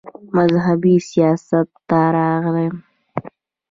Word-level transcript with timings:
مذهبي 0.35 0.95
سياست 1.09 1.67
ته 1.87 2.01
راغے 2.15 2.67